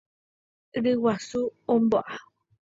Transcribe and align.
Ryguasu 0.83 1.41
ombo'a. 1.75 2.17